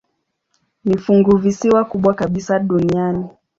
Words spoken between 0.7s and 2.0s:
Ni funguvisiwa